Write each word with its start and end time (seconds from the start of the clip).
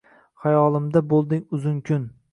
Xayolimda 0.45 1.05
bo’lding 1.13 1.45
uzun 1.59 1.81
kun 1.91 2.13